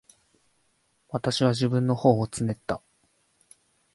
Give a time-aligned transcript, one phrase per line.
[1.09, 2.81] 私は自分の頬をつねった。